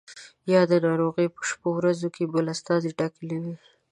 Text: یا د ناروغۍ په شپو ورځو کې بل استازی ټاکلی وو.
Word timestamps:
یا 0.53 0.61
د 0.71 0.73
ناروغۍ 0.85 1.27
په 1.35 1.41
شپو 1.49 1.69
ورځو 1.79 2.07
کې 2.15 2.31
بل 2.33 2.45
استازی 2.55 2.91
ټاکلی 2.99 3.37
وو. 3.43 3.53